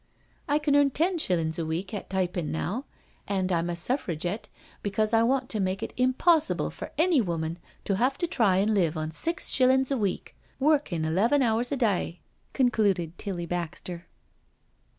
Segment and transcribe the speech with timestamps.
[0.47, 2.85] I can earn ten shillin's a week at typin' now,
[3.27, 4.49] and I'm a Suffragette
[4.81, 8.73] because I want to make it impossible for any woman to have to try an'
[8.73, 12.19] live on six shillin's a week, workin' eleven hours a day,"
[12.53, 14.07] concluded Tilly Baxter.